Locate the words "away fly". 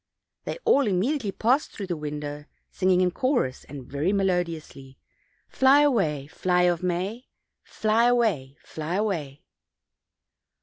5.81-6.63, 8.05-8.95